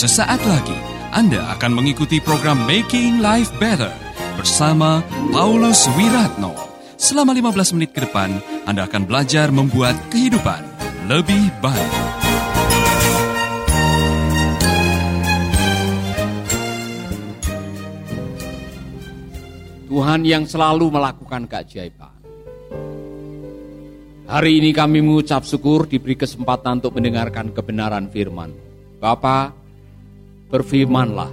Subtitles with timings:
[0.00, 0.72] Sesaat lagi
[1.12, 3.92] Anda akan mengikuti program Making Life Better
[4.32, 6.56] bersama Paulus Wiratno.
[6.96, 10.64] Selama 15 menit ke depan, Anda akan belajar membuat kehidupan
[11.04, 11.92] lebih baik.
[19.84, 22.16] Tuhan yang selalu melakukan keajaiban.
[24.32, 28.56] Hari ini kami mengucap syukur diberi kesempatan untuk mendengarkan kebenaran firman.
[28.96, 29.59] Bapa,
[30.50, 31.30] berfirmanlah.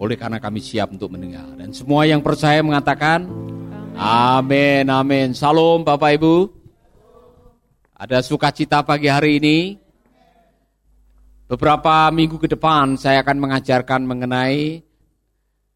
[0.00, 1.46] Oleh karena kami siap untuk mendengar.
[1.54, 3.28] Dan semua yang percaya mengatakan,
[3.94, 5.36] amin, amin.
[5.36, 6.36] Salam Bapak Ibu.
[7.94, 9.58] Ada sukacita pagi hari ini.
[11.44, 14.82] Beberapa minggu ke depan saya akan mengajarkan mengenai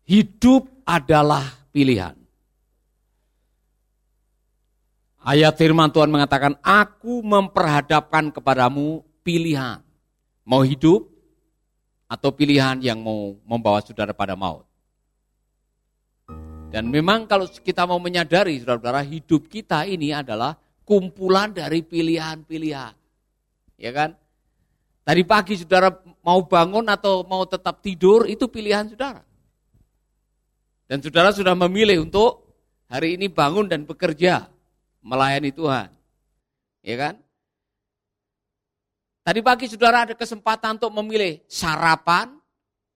[0.09, 2.17] hidup adalah pilihan.
[5.21, 9.85] Ayat firman Tuhan mengatakan, aku memperhadapkan kepadamu pilihan.
[10.49, 11.18] Mau hidup
[12.09, 14.65] atau pilihan yang mau membawa saudara pada maut.
[16.73, 20.57] Dan memang kalau kita mau menyadari saudara-saudara hidup kita ini adalah
[20.89, 22.97] kumpulan dari pilihan-pilihan.
[23.77, 24.17] Ya kan?
[25.05, 25.89] Tadi pagi saudara
[26.21, 29.25] mau bangun atau mau tetap tidur itu pilihan saudara.
[30.89, 32.45] Dan saudara sudah memilih untuk
[32.89, 34.49] hari ini bangun dan bekerja
[35.05, 35.89] melayani Tuhan.
[36.85, 37.15] Ya kan?
[39.29, 42.33] Tadi pagi saudara ada kesempatan untuk memilih sarapan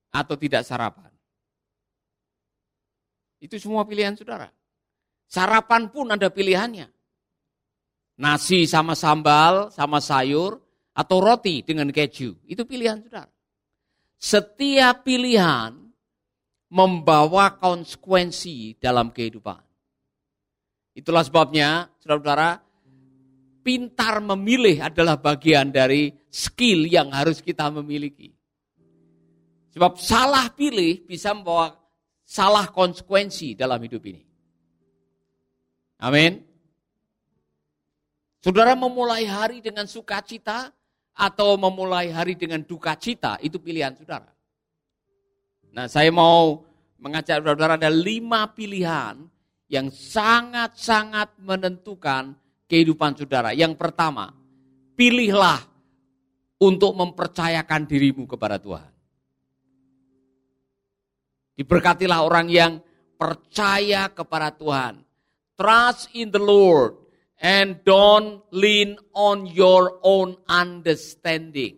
[0.09, 1.13] atau tidak sarapan.
[3.37, 4.49] Itu semua pilihan saudara.
[5.29, 6.89] Sarapan pun ada pilihannya.
[8.17, 10.57] Nasi sama sambal, sama sayur,
[10.97, 12.41] atau roti dengan keju.
[12.49, 13.29] Itu pilihan saudara.
[14.17, 15.77] Setiap pilihan
[16.73, 19.61] membawa konsekuensi dalam kehidupan.
[20.97, 22.72] Itulah sebabnya, saudara-saudara,
[23.63, 28.35] pintar memilih adalah bagian dari skill yang harus kita memiliki.
[29.73, 31.73] Sebab salah pilih bisa membawa
[32.27, 34.23] salah konsekuensi dalam hidup ini.
[36.03, 36.43] Amin.
[38.43, 40.75] Saudara memulai hari dengan sukacita
[41.15, 44.27] atau memulai hari dengan duka cita, itu pilihan saudara.
[45.73, 46.67] Nah saya mau
[46.99, 49.25] mengajak saudara ada lima pilihan
[49.71, 52.37] yang sangat-sangat menentukan
[52.73, 53.53] kehidupan saudara.
[53.53, 54.33] Yang pertama,
[54.97, 55.61] pilihlah
[56.57, 58.89] untuk mempercayakan dirimu kepada Tuhan.
[61.53, 62.73] Diberkatilah orang yang
[63.21, 65.05] percaya kepada Tuhan.
[65.53, 66.97] Trust in the Lord
[67.45, 71.77] and don't lean on your own understanding.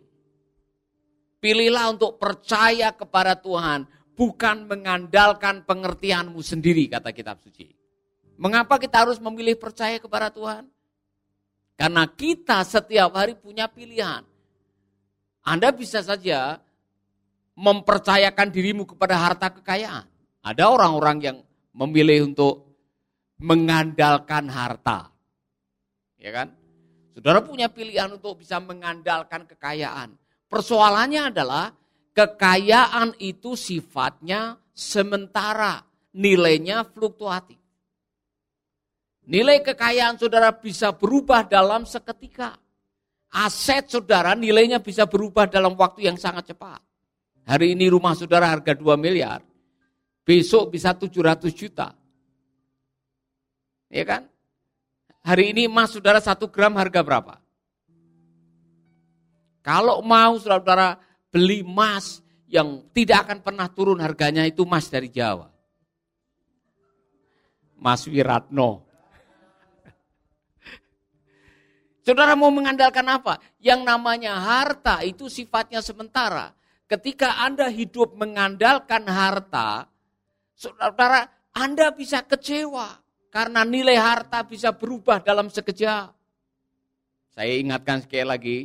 [1.42, 3.84] Pilihlah untuk percaya kepada Tuhan,
[4.14, 7.68] bukan mengandalkan pengertianmu sendiri, kata kitab suci.
[8.40, 10.73] Mengapa kita harus memilih percaya kepada Tuhan?
[11.74, 14.22] Karena kita setiap hari punya pilihan.
[15.44, 16.62] Anda bisa saja
[17.54, 20.06] mempercayakan dirimu kepada harta kekayaan.
[20.44, 21.36] Ada orang-orang yang
[21.74, 22.74] memilih untuk
[23.42, 25.10] mengandalkan harta.
[26.18, 26.54] Ya kan?
[27.14, 30.14] Saudara punya pilihan untuk bisa mengandalkan kekayaan.
[30.50, 31.74] Persoalannya adalah
[32.14, 35.82] kekayaan itu sifatnya sementara,
[36.14, 37.63] nilainya fluktuatif.
[39.24, 42.60] Nilai kekayaan saudara bisa berubah dalam seketika.
[43.34, 46.78] Aset saudara nilainya bisa berubah dalam waktu yang sangat cepat.
[47.44, 49.40] Hari ini rumah saudara harga 2 miliar.
[50.24, 51.92] Besok bisa 700 juta.
[53.92, 54.28] Ya kan?
[55.24, 57.34] Hari ini emas saudara 1 gram harga berapa?
[59.64, 61.00] Kalau mau saudara
[61.32, 65.48] beli emas yang tidak akan pernah turun harganya itu emas dari Jawa.
[67.80, 68.83] Mas Wiratno.
[72.04, 73.40] Saudara mau mengandalkan apa?
[73.56, 76.52] Yang namanya harta itu sifatnya sementara.
[76.84, 79.88] Ketika Anda hidup mengandalkan harta,
[80.52, 81.24] saudara,
[81.56, 83.00] Anda bisa kecewa.
[83.32, 86.12] Karena nilai harta bisa berubah dalam sekejap.
[87.34, 88.58] Saya ingatkan sekali lagi,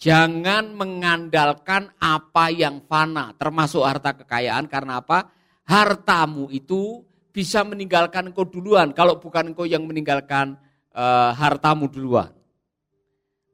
[0.00, 4.70] jangan mengandalkan apa yang fana, termasuk harta kekayaan.
[4.70, 5.28] Karena apa?
[5.68, 8.96] Hartamu itu bisa meninggalkan engkau duluan.
[8.96, 10.67] Kalau bukan engkau yang meninggalkan
[10.98, 12.34] uh, hartamu duluan.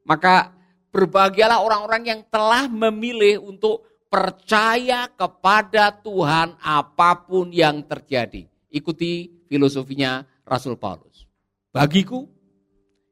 [0.08, 0.56] Maka
[0.88, 8.48] berbahagialah orang-orang yang telah memilih untuk percaya kepada Tuhan apa pun yang terjadi.
[8.72, 11.26] Ikuti filosofinya Rasul Paulus.
[11.74, 12.24] Bagiku,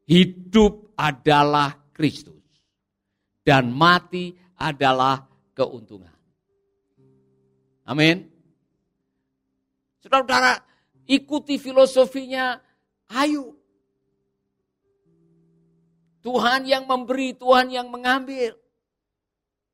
[0.06, 2.38] hidup adalah Kristus.
[3.42, 6.14] Dan mati adalah keuntungan.
[7.82, 8.30] Amin.
[9.98, 10.62] Saudara-saudara,
[11.10, 12.62] ikuti filosofinya,
[13.10, 13.61] ayo
[16.22, 18.54] Tuhan yang memberi, Tuhan yang mengambil.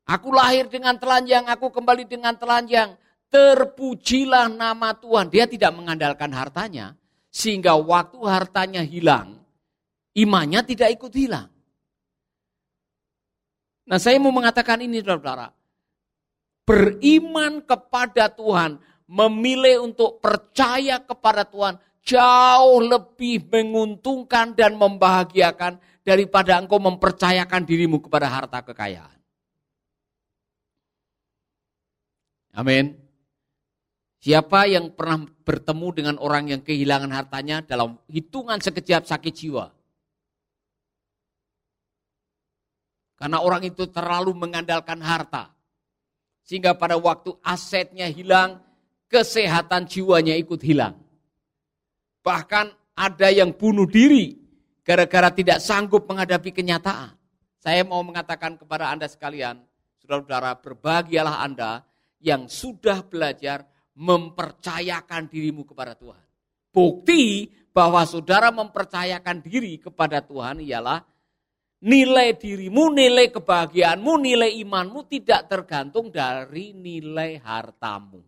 [0.08, 2.96] Aku lahir dengan telanjang, aku kembali dengan telanjang.
[3.28, 5.28] Terpujilah nama Tuhan.
[5.28, 6.96] Dia tidak mengandalkan hartanya.
[7.28, 9.36] Sehingga waktu hartanya hilang,
[10.16, 11.52] imannya tidak ikut hilang.
[13.84, 15.52] Nah saya mau mengatakan ini saudara-saudara.
[16.64, 26.80] Beriman kepada Tuhan, memilih untuk percaya kepada Tuhan, jauh lebih menguntungkan dan membahagiakan daripada engkau
[26.80, 29.20] mempercayakan dirimu kepada harta kekayaan.
[32.56, 32.96] Amin.
[34.24, 39.68] Siapa yang pernah bertemu dengan orang yang kehilangan hartanya dalam hitungan sekejap sakit jiwa?
[43.20, 45.52] Karena orang itu terlalu mengandalkan harta.
[46.48, 48.64] Sehingga pada waktu asetnya hilang,
[49.12, 50.96] kesehatan jiwanya ikut hilang.
[52.24, 54.37] Bahkan ada yang bunuh diri
[54.88, 57.12] gara-gara tidak sanggup menghadapi kenyataan.
[57.60, 59.60] Saya mau mengatakan kepada Anda sekalian,
[60.00, 61.84] saudara-saudara, berbahagialah Anda
[62.24, 66.24] yang sudah belajar mempercayakan dirimu kepada Tuhan.
[66.72, 71.04] Bukti bahwa saudara mempercayakan diri kepada Tuhan ialah
[71.84, 78.24] nilai dirimu, nilai kebahagiaanmu, nilai imanmu tidak tergantung dari nilai hartamu.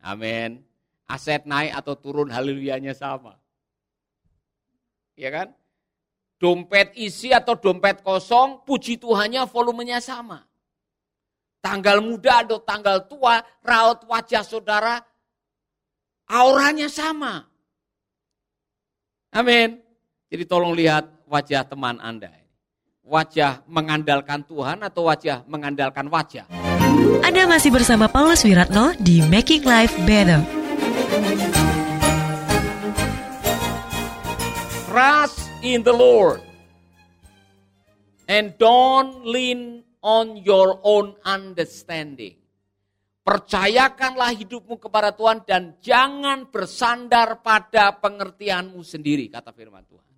[0.00, 0.64] Amin.
[1.04, 3.41] Aset naik atau turun haleluyanya sama.
[5.16, 5.48] Ya kan?
[6.40, 10.42] Dompet isi atau dompet kosong, puji Tuhannya volumenya sama
[11.62, 14.98] tanggal muda atau tanggal tua, raut wajah saudara,
[16.26, 17.46] auranya sama.
[19.32, 19.80] Amin.
[20.28, 22.28] Jadi tolong lihat wajah teman Anda.
[23.02, 26.46] Wajah mengandalkan Tuhan atau wajah mengandalkan wajah.
[27.22, 30.42] Anda masih bersama Paulus Wiratno di Making Life Better.
[34.92, 36.44] Trust in the Lord
[38.28, 42.36] and don't lean on your own understanding.
[43.24, 50.12] Percayakanlah hidupmu kepada Tuhan dan jangan bersandar pada pengertianmu sendiri, kata firman Tuhan.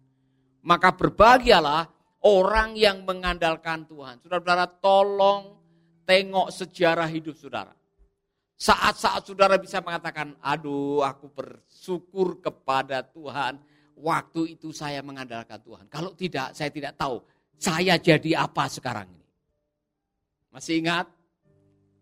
[0.66, 1.86] Maka berbahagialah
[2.26, 4.26] orang yang mengandalkan Tuhan.
[4.26, 5.54] Saudara-saudara, tolong
[6.02, 7.70] tengok sejarah hidup saudara.
[8.58, 13.62] Saat-saat saudara bisa mengatakan, aduh aku bersyukur kepada Tuhan.
[13.94, 15.86] Waktu itu saya mengandalkan Tuhan.
[15.86, 17.22] Kalau tidak, saya tidak tahu
[17.58, 19.26] saya jadi apa sekarang ini.
[20.50, 21.06] Masih ingat?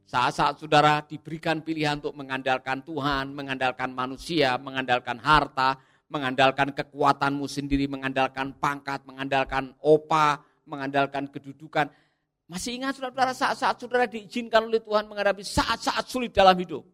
[0.04, 5.80] Saat-saat saudara diberikan pilihan untuk mengandalkan Tuhan, mengandalkan manusia, mengandalkan harta,
[6.12, 11.88] mengandalkan kekuatanmu sendiri, mengandalkan pangkat, mengandalkan opa, mengandalkan kedudukan.
[12.44, 16.84] Masih ingat saudara-saudara saat-saat saudara diizinkan oleh Tuhan menghadapi saat-saat sulit dalam hidup.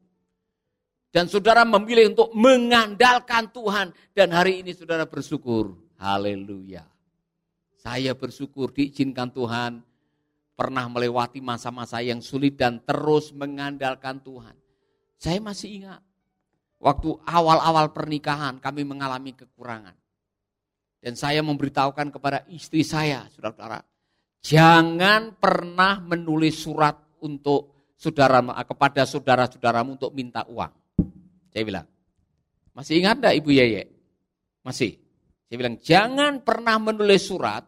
[1.08, 3.92] Dan saudara memilih untuk mengandalkan Tuhan.
[4.12, 5.72] Dan hari ini saudara bersyukur.
[5.96, 6.84] Haleluya.
[7.78, 9.80] Saya bersyukur diizinkan Tuhan
[10.58, 14.58] pernah melewati masa-masa yang sulit dan terus mengandalkan Tuhan.
[15.14, 16.02] Saya masih ingat,
[16.82, 19.94] waktu awal-awal pernikahan kami mengalami kekurangan.
[20.98, 23.78] Dan saya memberitahukan kepada istri saya, saudara-saudara,
[24.42, 30.87] jangan pernah menulis surat untuk saudara kepada saudara-saudaramu untuk minta uang.
[31.52, 31.86] Saya bilang,
[32.76, 33.82] masih ingat enggak Ibu Yeye?
[34.62, 35.00] Masih.
[35.48, 37.64] Saya bilang, jangan pernah menulis surat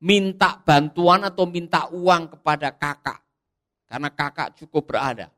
[0.00, 3.20] minta bantuan atau minta uang kepada kakak.
[3.84, 5.28] Karena kakak cukup berada.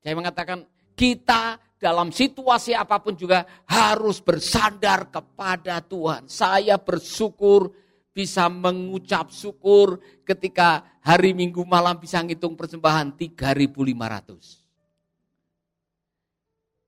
[0.00, 0.62] Saya mengatakan
[0.94, 6.30] kita dalam situasi apa pun juga harus bersandar kepada Tuhan.
[6.30, 7.68] Saya bersyukur
[8.16, 13.68] bisa mengucap syukur ketika hari Minggu malam bisa ngitung persembahan 3.500.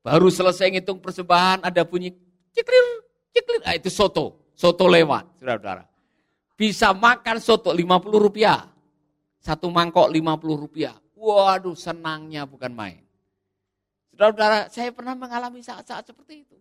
[0.00, 2.16] Baru selesai ngitung persembahan ada bunyi
[2.56, 3.04] ciklir
[3.38, 4.50] Ciklit, nah, itu soto.
[4.58, 5.86] Soto lewat, saudara-saudara.
[6.58, 8.66] Bisa makan soto 50 rupiah.
[9.38, 10.98] Satu mangkok 50 rupiah.
[11.14, 13.06] Waduh, senangnya bukan main.
[14.10, 16.58] Saudara-saudara, saya pernah mengalami saat-saat seperti itu.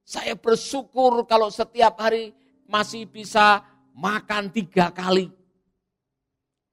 [0.00, 2.32] Saya bersyukur kalau setiap hari
[2.64, 3.60] masih bisa
[3.96, 5.30] makan tiga kali.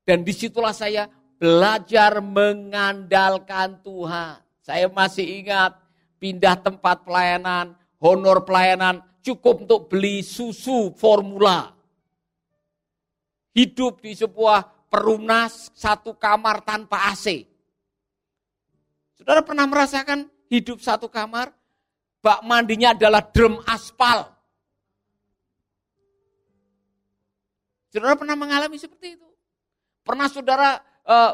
[0.03, 1.05] Dan di situlah saya
[1.37, 4.41] belajar mengandalkan Tuhan.
[4.59, 5.77] Saya masih ingat
[6.19, 11.73] pindah tempat pelayanan, honor pelayanan cukup untuk beli susu formula.
[13.53, 17.45] Hidup di sebuah perunas satu kamar tanpa AC.
[19.19, 21.51] Saudara pernah merasakan hidup satu kamar?
[22.19, 24.27] Bak mandinya adalah drum aspal.
[27.89, 29.29] Saudara pernah mengalami seperti itu?
[30.05, 31.33] Pernah saudara uh,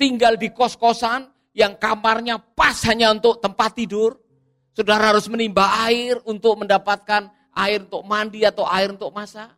[0.00, 4.16] tinggal di kos-kosan yang kamarnya pas hanya untuk tempat tidur?
[4.72, 9.52] Saudara harus menimba air untuk mendapatkan air untuk mandi atau air untuk masak.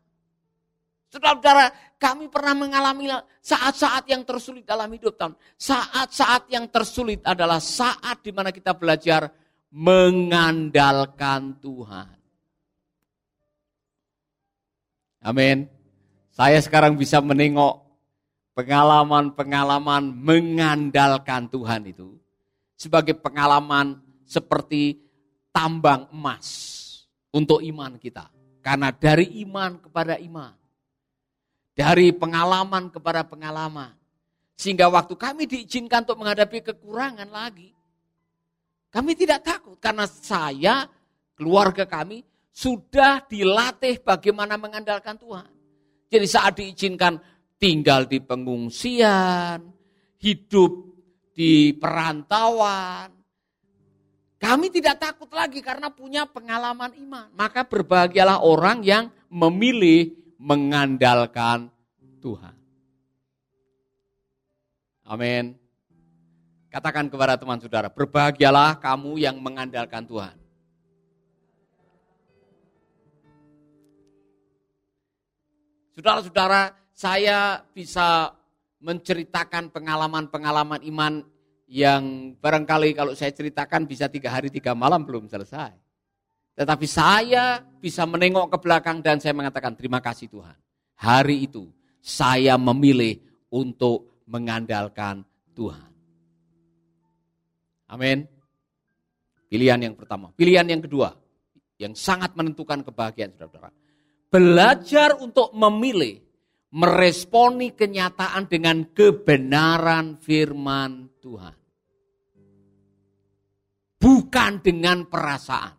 [1.12, 1.68] Saudara-saudara,
[2.00, 3.12] kami pernah mengalami
[3.44, 5.12] saat-saat yang tersulit dalam hidup.
[5.60, 9.28] Saat-saat yang tersulit adalah saat di mana kita belajar
[9.68, 12.16] mengandalkan Tuhan.
[15.22, 15.81] Amin.
[16.32, 17.84] Saya sekarang bisa menengok
[18.56, 22.16] pengalaman-pengalaman mengandalkan Tuhan itu
[22.72, 24.96] sebagai pengalaman seperti
[25.52, 26.48] tambang emas
[27.36, 28.32] untuk iman kita.
[28.64, 30.56] Karena dari iman kepada iman,
[31.76, 33.92] dari pengalaman kepada pengalaman,
[34.56, 37.76] sehingga waktu kami diizinkan untuk menghadapi kekurangan lagi,
[38.88, 40.88] kami tidak takut karena saya,
[41.36, 45.61] keluarga kami sudah dilatih bagaimana mengandalkan Tuhan.
[46.12, 47.16] Jadi saat diizinkan
[47.56, 49.64] tinggal di pengungsian,
[50.20, 50.72] hidup
[51.32, 53.08] di perantauan,
[54.36, 57.32] kami tidak takut lagi karena punya pengalaman iman.
[57.32, 61.72] Maka berbahagialah orang yang memilih mengandalkan
[62.20, 62.52] Tuhan.
[65.08, 65.54] Amin.
[66.68, 70.41] Katakan kepada teman saudara, berbahagialah kamu yang mengandalkan Tuhan.
[75.92, 78.32] Saudara-saudara, saya bisa
[78.80, 81.20] menceritakan pengalaman-pengalaman iman
[81.68, 85.72] yang barangkali kalau saya ceritakan bisa tiga hari tiga malam belum selesai.
[86.52, 90.56] Tetapi saya bisa menengok ke belakang dan saya mengatakan terima kasih Tuhan.
[91.00, 91.68] Hari itu
[92.00, 95.24] saya memilih untuk mengandalkan
[95.56, 95.92] Tuhan.
[97.88, 98.24] Amin.
[99.48, 100.32] Pilihan yang pertama.
[100.32, 101.12] Pilihan yang kedua
[101.76, 103.81] yang sangat menentukan kebahagiaan saudara-saudara.
[104.32, 106.16] Belajar untuk memilih
[106.72, 111.62] meresponi kenyataan dengan kebenaran firman Tuhan
[114.02, 115.78] bukan dengan perasaan.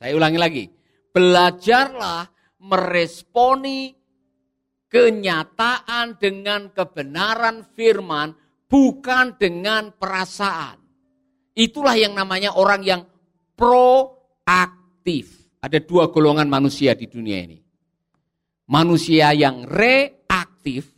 [0.00, 0.64] Saya ulangi lagi,
[1.12, 2.24] belajarlah
[2.64, 3.92] meresponi
[4.88, 8.32] kenyataan dengan kebenaran firman,
[8.64, 10.80] bukan dengan perasaan.
[11.52, 13.02] Itulah yang namanya orang yang
[13.56, 15.35] proaktif.
[15.60, 17.58] Ada dua golongan manusia di dunia ini.
[18.66, 20.90] Manusia yang reaktif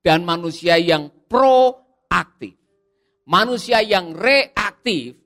[0.00, 2.56] dan manusia yang proaktif.
[3.26, 5.18] Manusia yang reaktif,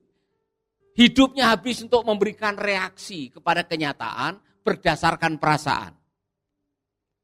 [0.96, 5.92] hidupnya habis untuk memberikan reaksi kepada kenyataan berdasarkan perasaan.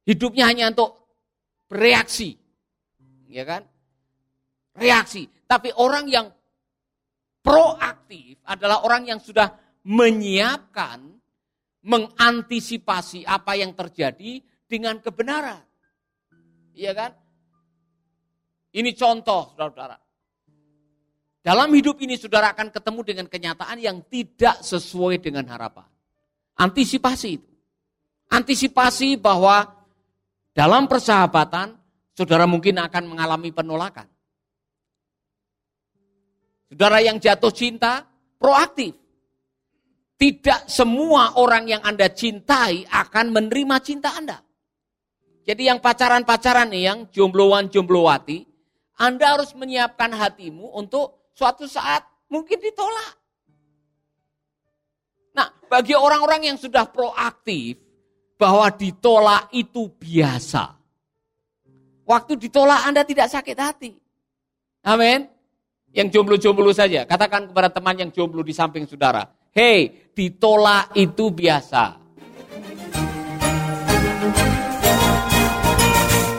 [0.04, 1.16] Hidupnya hanya untuk
[1.66, 2.36] bereaksi.
[3.32, 3.64] Ya kan?
[4.76, 5.26] Reaksi.
[5.48, 6.28] Tapi orang yang
[7.40, 9.48] proaktif adalah orang yang sudah
[9.86, 11.15] menyiapkan,
[11.86, 15.62] mengantisipasi apa yang terjadi dengan kebenaran.
[16.74, 17.14] Iya kan?
[18.74, 19.96] Ini contoh, saudara-saudara.
[21.46, 25.86] Dalam hidup ini saudara akan ketemu dengan kenyataan yang tidak sesuai dengan harapan.
[26.58, 27.50] Antisipasi itu.
[28.34, 29.62] Antisipasi bahwa
[30.50, 31.78] dalam persahabatan
[32.18, 34.10] saudara mungkin akan mengalami penolakan.
[36.66, 38.02] Saudara yang jatuh cinta
[38.42, 39.05] proaktif.
[40.16, 44.40] Tidak semua orang yang Anda cintai akan menerima cinta Anda.
[45.44, 48.48] Jadi yang pacaran-pacaran nih, yang jombloan-jomblowati,
[48.96, 53.14] Anda harus menyiapkan hatimu untuk suatu saat mungkin ditolak.
[55.36, 57.76] Nah, bagi orang-orang yang sudah proaktif,
[58.36, 60.76] bahwa ditolak itu biasa.
[62.06, 63.92] Waktu ditolak Anda tidak sakit hati.
[64.86, 65.26] Amin.
[65.90, 69.24] Yang jomblo-jomblo saja, katakan kepada teman yang jomblo di samping saudara,
[69.56, 71.96] hei, ditolak itu biasa.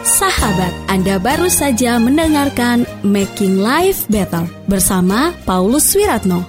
[0.06, 6.46] Sahabat, Anda baru saja mendengarkan Making Life Better bersama Paulus Wiratno.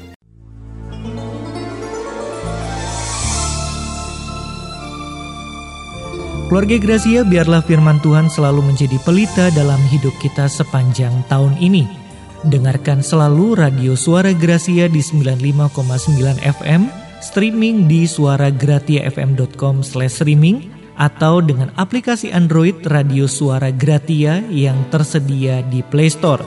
[6.48, 11.97] Keluarga Gracia, biarlah firman Tuhan selalu menjadi pelita dalam hidup kita sepanjang tahun ini.
[12.46, 16.86] Dengarkan selalu radio Suara Gracia di 95,9 FM,
[17.18, 26.46] streaming di suaragratiafm.com/streaming atau dengan aplikasi Android Radio Suara Gratia yang tersedia di Play Store.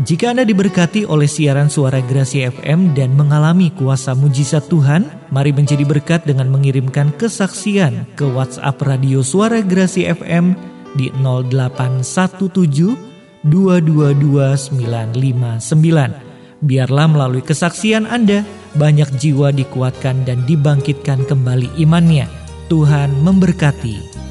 [0.00, 5.84] Jika Anda diberkati oleh siaran suara Gracia FM dan mengalami kuasa mujizat Tuhan, mari menjadi
[5.88, 10.54] berkat dengan mengirimkan kesaksian ke WhatsApp Radio Suara Gracia FM
[10.96, 13.09] di 0817
[13.46, 16.30] 222959.
[16.60, 18.44] Biarlah melalui kesaksian Anda,
[18.76, 22.28] banyak jiwa dikuatkan dan dibangkitkan kembali imannya.
[22.68, 24.28] Tuhan memberkati.